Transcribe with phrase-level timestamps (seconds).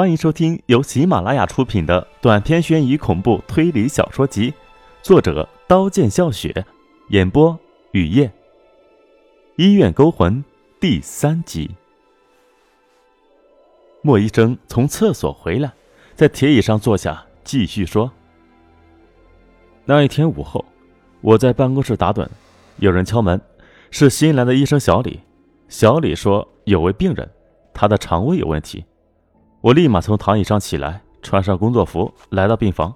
[0.00, 4.54] 欢迎收听由喜马拉雅出品的短篇悬疑恐怖推理小说集，
[5.02, 6.64] 作者刀剑笑雪，
[7.10, 7.58] 演播
[7.92, 8.32] 雨夜。
[9.56, 10.42] 医院勾魂
[10.80, 11.70] 第三集。
[14.00, 15.70] 莫医生从厕所回来，
[16.14, 18.10] 在铁椅上坐下，继续说
[19.84, 20.64] ：“那一天午后，
[21.20, 22.26] 我在办公室打盹，
[22.78, 23.38] 有人敲门，
[23.90, 25.20] 是新来的医生小李。
[25.68, 27.30] 小李说有位病人，
[27.74, 28.82] 他的肠胃有问题。”
[29.60, 32.94] 我立马从躺椅上起来，穿上工作服，来到病房，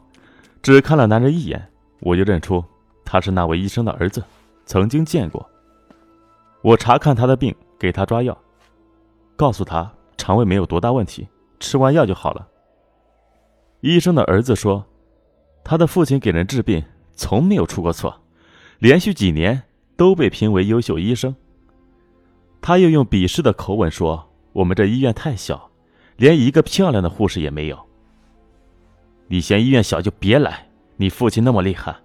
[0.63, 1.63] 只看了男人一眼，
[2.01, 2.65] 我就认出
[3.05, 4.25] 他是那位医生的儿子，
[4.65, 5.47] 曾经见过。
[6.63, 8.37] 我查看他的病，给他抓药，
[9.37, 11.29] 告诉他肠胃没有多大问题，
[11.61, 12.49] 吃完药就好了。
[13.81, 14.83] 医生的儿子说，
[15.63, 18.19] 他的父亲给人治病从没有出过错，
[18.79, 19.63] 连续几年
[19.99, 21.37] 都被评为优秀医生。
[22.63, 25.71] 他又用鄙视的口吻说：“我们这医院太小。”
[26.17, 27.79] 连一个漂亮的护士也没有。
[29.29, 30.69] 你嫌医院小就别来。
[30.97, 31.97] 你父亲那么厉害，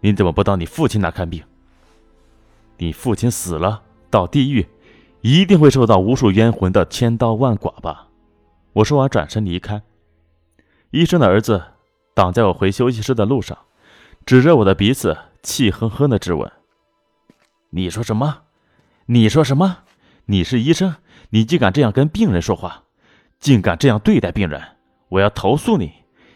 [0.00, 1.42] 你怎么不到你父亲那看病？
[2.78, 4.68] 你父亲死了，到地狱，
[5.20, 8.06] 一定会受到无数冤魂的千刀万剐吧？
[8.72, 9.82] 我说完，转身离开。
[10.92, 11.60] 医生的儿子
[12.14, 13.58] 挡在我回休息室的路上，
[14.24, 16.52] 指着我的鼻子，气哼哼的质问
[17.70, 18.42] ：“你说什么？
[19.06, 19.78] 你说什么？
[20.26, 20.94] 你是医生，
[21.30, 22.84] 你竟敢这样跟病人说话？”
[23.40, 24.62] 竟敢这样对待病人！
[25.08, 25.92] 我要投诉你！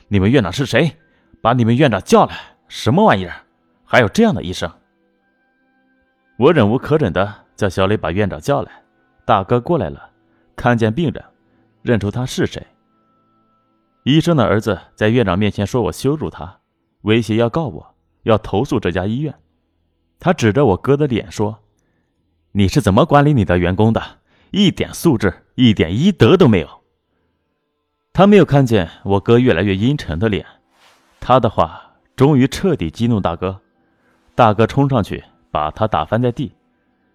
[0.09, 0.97] 你们院长是谁？
[1.43, 2.35] 把你们院长叫来！
[2.67, 3.45] 什么玩意儿？
[3.85, 4.73] 还有这样的医生！
[6.39, 8.73] 我忍无可忍的叫小李把院长叫来。
[9.27, 10.11] 大哥过来了，
[10.57, 11.23] 看见病人，
[11.83, 12.67] 认出他是谁。
[14.05, 16.61] 医生的儿子在院长面前说我羞辱他，
[17.03, 19.35] 威胁要告我，要投诉这家医院。
[20.19, 21.61] 他指着我哥的脸说
[22.53, 24.03] ：“你是怎么管理你的员工的？
[24.53, 26.69] 一点素质，一点医德都没有！”
[28.15, 30.47] 他没有看见我哥越来越阴沉的脸，
[31.19, 33.61] 他的话终于彻底激怒大哥，
[34.37, 36.55] 大哥冲上去把他打翻在地，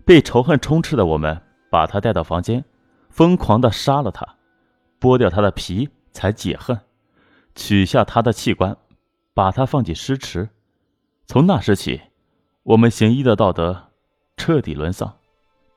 [0.06, 2.66] 被仇恨充斥的我们把他带到房间，
[3.09, 4.28] 疯狂的杀了他，
[5.00, 6.78] 剥掉他的皮才解恨，
[7.56, 8.76] 取下他的器官，
[9.34, 10.50] 把他放进尸池，
[11.28, 12.02] 从那时起，
[12.64, 13.86] 我们行医的道德
[14.36, 15.16] 彻底沦丧，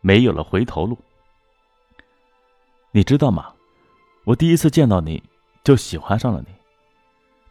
[0.00, 0.99] 没有了回头路。
[2.91, 3.53] 你知道吗？
[4.25, 5.21] 我第一次见到你，
[5.65, 6.55] 就喜欢上了你。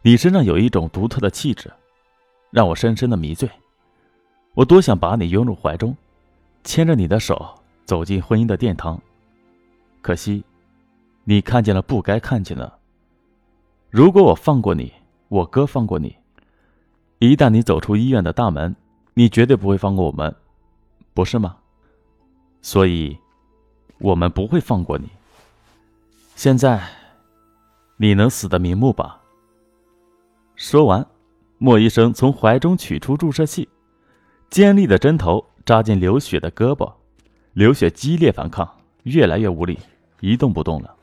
[0.00, 1.70] 你身上有一种独特的气质，
[2.50, 3.48] 让我深深的迷醉。
[4.54, 5.94] 我多想把你拥入怀中，
[6.64, 8.98] 牵着你的手走进婚姻的殿堂。
[10.00, 10.42] 可惜，
[11.24, 12.78] 你看见了不该看见的。
[13.90, 14.90] 如果我放过你，
[15.28, 16.16] 我哥放过你，
[17.18, 18.74] 一旦你走出医院的大门，
[19.12, 20.34] 你绝对不会放过我们，
[21.12, 21.56] 不是吗？
[22.62, 23.16] 所以，
[23.98, 25.10] 我们不会放过你。
[26.34, 26.82] 现在，
[27.98, 29.20] 你能死的瞑目吧？
[30.56, 31.06] 说完，
[31.58, 33.68] 莫医生从怀中取出注射器，
[34.50, 36.92] 尖利的针头扎进刘雪的胳膊，
[37.52, 38.68] 刘雪激烈反抗，
[39.04, 39.78] 越来越无力，
[40.20, 40.94] 一动不动了。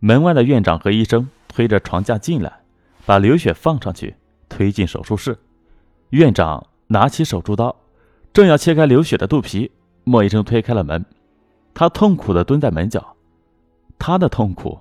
[0.00, 2.52] 门外的院长和医生推着床架进来，
[3.06, 4.14] 把刘雪放上去，
[4.48, 5.38] 推进手术室。
[6.10, 7.74] 院长拿起手术刀，
[8.32, 9.70] 正要切开刘雪的肚皮，
[10.02, 11.02] 莫医生推开了门，
[11.72, 13.13] 他痛苦的蹲在门角。
[13.98, 14.78] 他的痛苦，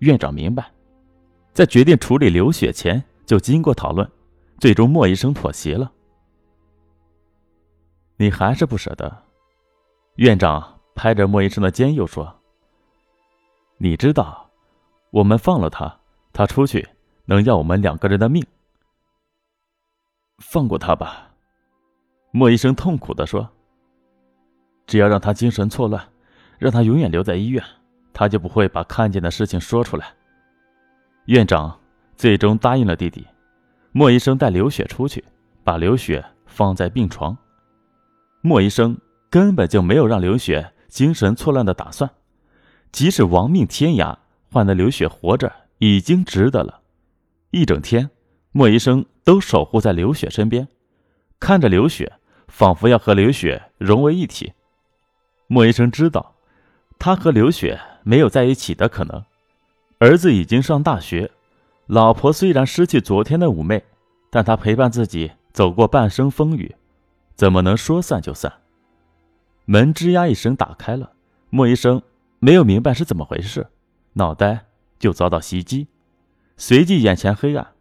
[0.00, 0.70] 院长明白，
[1.52, 4.08] 在决定处理刘雪前就经过讨论，
[4.58, 5.90] 最终莫医生妥协了。
[8.16, 9.24] 你还是不舍得，
[10.16, 12.40] 院长拍着莫医生的肩又说
[13.78, 14.50] ：“你知道，
[15.10, 16.00] 我们放了他，
[16.32, 16.86] 他出去
[17.24, 18.44] 能要我们两个人的命。
[20.38, 21.30] 放过他吧。”
[22.30, 23.48] 莫医生痛苦的说
[24.86, 26.06] ：“只要让他精神错乱，
[26.58, 27.64] 让他永远留在医院。”
[28.18, 30.12] 他就不会把看见的事情说出来。
[31.26, 31.78] 院长
[32.16, 33.24] 最终答应了弟弟。
[33.92, 35.24] 莫医生带刘雪出去，
[35.62, 37.38] 把刘雪放在病床。
[38.40, 38.98] 莫医生
[39.30, 42.10] 根本就没有让刘雪精神错乱的打算，
[42.90, 44.16] 即使亡命天涯
[44.50, 46.80] 换得刘雪活着，已经值得了。
[47.52, 48.10] 一整天，
[48.50, 50.66] 莫医生都守护在刘雪身边，
[51.38, 52.14] 看着刘雪，
[52.48, 54.54] 仿佛要和刘雪融为一体。
[55.46, 56.34] 莫医生知道，
[56.98, 57.80] 他和刘雪。
[58.08, 59.22] 没有在一起的可能。
[59.98, 61.30] 儿子已经上大学，
[61.86, 63.84] 老婆虽然失去昨天的妩媚，
[64.30, 66.74] 但她陪伴自己走过半生风雨，
[67.34, 68.50] 怎么能说散就散？
[69.66, 71.12] 门吱呀一声打开了，
[71.50, 72.00] 莫医生
[72.38, 73.66] 没有明白是怎么回事，
[74.14, 74.64] 脑袋
[74.98, 75.88] 就遭到袭击，
[76.56, 77.74] 随即眼前黑暗。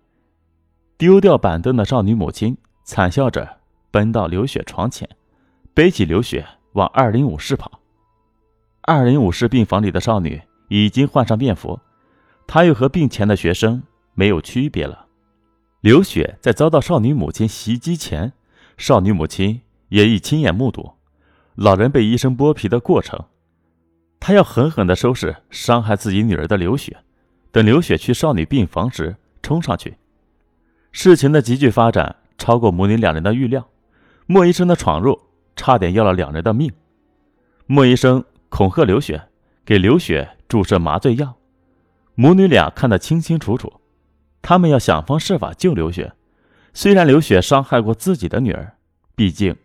[0.97, 3.59] 丢掉板凳的少女母亲惨笑着
[3.91, 5.07] 奔到刘雪床前，
[5.73, 7.76] 背起刘雪往二零五室跑。
[8.89, 11.77] 二零五室病房里的少女已经换上便服，
[12.47, 15.07] 她又和病前的学生没有区别了。
[15.81, 18.31] 刘雪在遭到少女母亲袭击前，
[18.77, 20.93] 少女母亲也已亲眼目睹
[21.55, 23.25] 老人被医生剥皮的过程。
[24.21, 26.95] 他要狠狠地收拾伤害自己女儿的刘雪。
[27.51, 29.97] 等刘雪去少女病房时，冲上去。
[30.93, 33.67] 事情的急剧发展超过母女两人的预料。
[34.27, 35.19] 莫医生的闯入
[35.57, 36.71] 差点要了两人的命。
[37.65, 39.29] 莫医生恐吓刘雪，
[39.65, 41.37] 给刘雪注射麻醉药。
[42.15, 43.81] 母女俩看得清清楚楚，
[44.41, 46.13] 他们要想方设法救刘雪。
[46.73, 48.77] 虽然刘雪伤害过自己的女儿，
[49.15, 49.55] 毕竟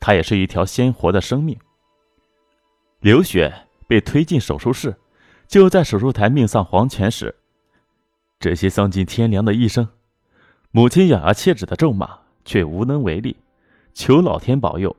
[0.00, 1.58] 她也是一条鲜活的生命。
[3.00, 3.52] 刘雪
[3.86, 4.94] 被推进手术室，
[5.46, 7.34] 就在手术台命丧黄泉时，
[8.38, 9.88] 这些丧尽天良的医生，
[10.70, 13.36] 母亲咬牙切齿的咒骂，却无能为力。
[13.94, 14.96] 求老天保佑。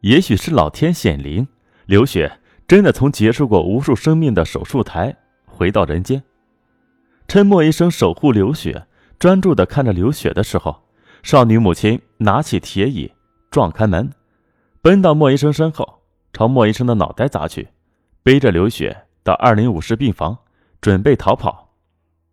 [0.00, 1.46] 也许是老天显灵，
[1.86, 5.14] 刘雪真的从结束过无数生命的手术台
[5.44, 6.22] 回到人间。
[7.28, 8.86] 趁莫医生守护刘雪，
[9.18, 10.82] 专注的看着刘雪的时候，
[11.22, 13.12] 少女母亲拿起铁椅
[13.50, 14.10] 撞开门，
[14.80, 16.00] 奔到莫医生身后，
[16.32, 17.68] 朝莫医生的脑袋砸去，
[18.22, 20.38] 背着刘雪到二零五室病房，
[20.80, 21.74] 准备逃跑。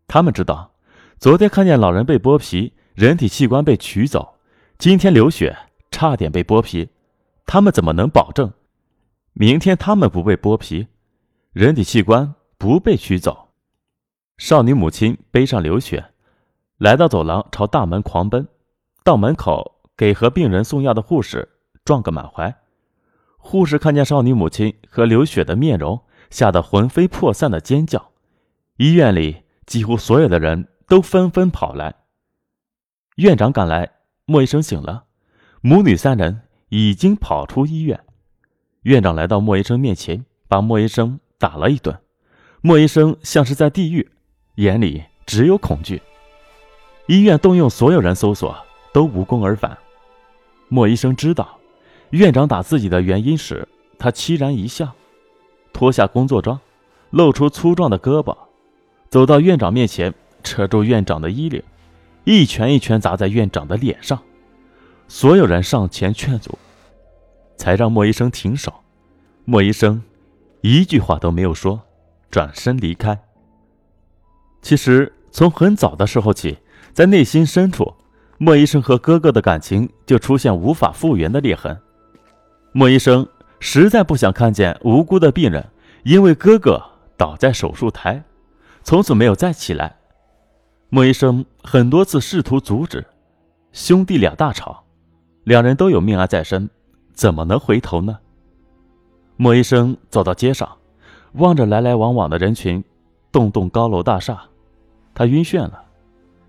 [0.08, 0.72] 他们知道，
[1.20, 4.36] 昨天看见老人被剥皮，人体器官被取走。
[4.78, 5.58] 今天刘雪
[5.90, 6.90] 差点被剥皮，
[7.46, 8.52] 他们怎么能保证
[9.34, 10.88] 明天他们不被剥皮，
[11.54, 13.50] 人体器官不被取走？
[14.38, 16.12] 少女母亲背上刘雪，
[16.78, 18.48] 来到走廊，朝大门狂奔。
[19.04, 21.50] 到门口，给和病人送药的护士
[21.84, 22.56] 撞个满怀。
[23.38, 28.12] 护士看见少女母亲和刘雪的面容，吓得魂飞魄散的尖叫。
[28.78, 31.96] 医院里几乎所有的人都纷纷跑来。
[33.16, 33.92] 院长赶来。
[34.26, 35.06] 莫医生醒了，
[35.62, 38.00] 母女三人已经跑出医院。
[38.84, 41.96] 院长来到莫医生面前，把莫医生打了一顿。
[42.62, 44.10] 莫医生像是在地狱，
[44.56, 46.02] 眼里只有恐惧。
[47.06, 48.56] 医院动用所有人搜索，
[48.92, 49.78] 都无功而返。
[50.68, 51.60] 莫医生知道
[52.10, 53.68] 院长打自己的原因时，
[54.00, 54.92] 他凄然一笑，
[55.72, 56.60] 脱下工作装，
[57.12, 58.36] 露出粗壮的胳膊，
[59.10, 60.12] 走到院长面前，
[60.42, 61.62] 扯住院长的衣领。
[62.24, 64.20] 一拳一拳砸在院长的脸上，
[65.08, 66.58] 所有人上前劝阻，
[67.62, 68.74] 才让莫医生停手。
[69.46, 70.02] 莫医生
[70.62, 71.80] 一句话都没有说，
[72.32, 73.22] 转身离开。
[74.64, 76.58] 其实从很早的时候起，
[76.92, 77.94] 在内心深处，
[78.40, 81.80] 莫医生和哥哥的感情就出现无法复原的裂痕。
[82.72, 83.28] 莫医生
[83.60, 85.70] 实在不想看见无辜的病人
[86.04, 86.82] 因为哥哥
[87.16, 88.24] 倒在手术台，
[88.82, 89.98] 从此没有再起来。
[90.90, 93.06] 莫医生很多次试图阻止，
[93.72, 94.84] 兄弟俩大吵，
[95.44, 96.68] 两人都有命案在身，
[97.14, 98.20] 怎么能回头呢？
[99.38, 100.78] 莫医生走到街上，
[101.34, 102.84] 望着来来往往的人群，
[103.32, 104.42] 栋栋高楼大厦，
[105.14, 105.84] 他晕眩了，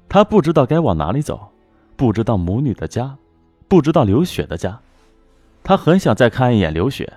[0.08, 1.48] 他不知道该往哪里走，
[1.96, 3.16] 不知道母女的家，
[3.68, 4.78] 不知道刘雪的家，
[5.62, 7.10] 他很想再看一眼刘雪，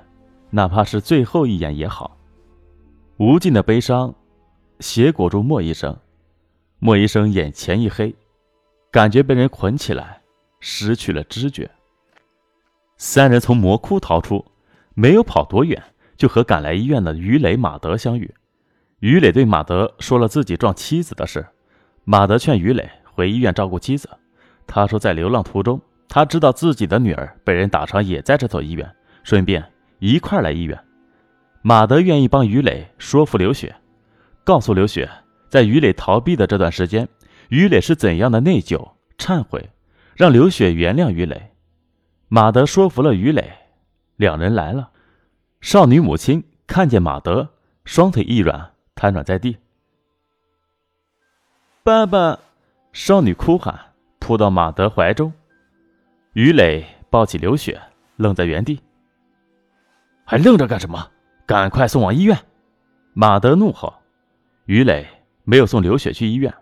[0.49, 2.15] 哪怕是最后一眼也好。
[3.17, 4.13] 无尽的悲伤，
[4.79, 5.95] 挟裹住莫医生。
[6.79, 8.13] 莫医生眼前一黑，
[8.91, 10.21] 感觉被人捆起来，
[10.59, 11.69] 失去了知觉。
[12.97, 14.45] 三人从魔窟逃出，
[14.93, 15.81] 没有跑多远，
[16.15, 18.33] 就和赶来医院的于磊、马德相遇。
[18.99, 21.45] 于磊对马德说了自己撞妻子的事，
[22.05, 24.09] 马德劝于磊回医院照顾妻子。
[24.65, 28.89] 他说，在流浪途中，他知道自己的女儿被人打伤，也在这所医院，
[29.23, 29.63] 顺便
[29.99, 30.79] 一块来医院。
[31.61, 33.75] 马德愿意帮于磊说服刘雪，
[34.43, 35.09] 告诉刘雪。
[35.49, 37.07] 在于磊逃避的这段时间，
[37.49, 39.69] 于磊是怎样的内疚、忏悔，
[40.15, 41.51] 让刘雪原谅于磊。
[42.35, 43.49] 马德说服了于磊，
[44.17, 44.89] 两人来了。
[45.61, 47.47] 少女母亲看见马德，
[47.85, 49.57] 双腿一软，瘫软在地。
[51.81, 52.37] 爸爸！
[52.91, 53.79] 少女哭喊，
[54.19, 55.31] 扑到马德怀中。
[56.33, 57.81] 于磊抱起刘雪，
[58.17, 58.81] 愣在原地。
[60.25, 61.09] 还愣着干什么？
[61.45, 62.37] 赶快送往医院！
[63.13, 63.93] 马德怒吼。
[64.65, 65.07] 于磊。
[65.45, 66.53] 没有送刘雪去医院，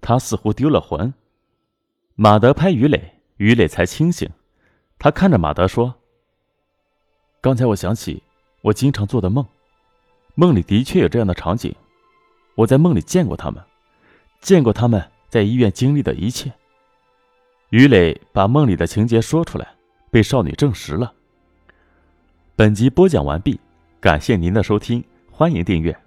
[0.00, 1.12] 他似乎丢了魂。
[2.14, 4.30] 马德拍于磊，于磊才清醒。
[4.98, 5.94] 他看着马德说
[7.40, 8.22] ：“刚才我想起
[8.62, 9.46] 我经常做的梦，
[10.34, 11.74] 梦里的确有这样的场景。
[12.54, 13.62] 我在梦里见过他们，
[14.40, 16.52] 见过他们在医院经历的一切。”
[17.70, 19.74] 于磊把梦里的情节说出来，
[20.10, 21.12] 被少女证实了。
[22.54, 23.60] 本集播讲完毕，
[24.00, 26.05] 感谢您的收听，欢迎订阅。